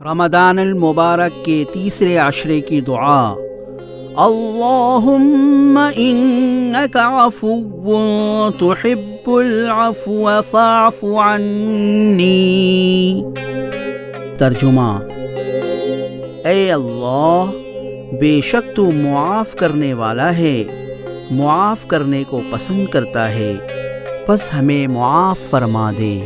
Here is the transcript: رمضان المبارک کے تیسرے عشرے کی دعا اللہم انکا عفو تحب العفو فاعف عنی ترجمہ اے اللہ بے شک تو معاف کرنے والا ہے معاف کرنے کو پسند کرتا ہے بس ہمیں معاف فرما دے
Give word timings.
رمضان 0.00 0.58
المبارک 0.58 1.44
کے 1.44 1.64
تیسرے 1.72 2.16
عشرے 2.18 2.60
کی 2.60 2.80
دعا 2.80 3.34
اللہم 4.16 5.78
انکا 5.96 7.04
عفو 7.24 7.58
تحب 8.60 9.30
العفو 9.30 10.40
فاعف 10.50 11.04
عنی 11.26 12.32
ترجمہ 14.38 14.90
اے 16.44 16.72
اللہ 16.72 17.50
بے 18.20 18.40
شک 18.44 18.74
تو 18.76 18.90
معاف 18.94 19.54
کرنے 19.54 19.94
والا 19.94 20.36
ہے 20.36 20.62
معاف 21.30 21.86
کرنے 21.88 22.24
کو 22.30 22.40
پسند 22.52 22.86
کرتا 22.86 23.30
ہے 23.30 23.56
بس 24.28 24.52
ہمیں 24.54 24.86
معاف 24.86 25.50
فرما 25.50 25.90
دے 25.98 26.18